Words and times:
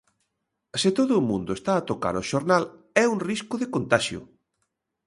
Se 0.81 0.89
todo 0.97 1.13
o 1.17 1.25
mundo 1.29 1.51
está 1.53 1.71
a 1.77 1.85
tocar 1.89 2.15
o 2.21 2.27
xornal, 2.31 2.63
é 3.03 3.05
un 3.13 3.19
risco 3.29 3.55
de 3.61 3.67
contaxio. 3.75 4.21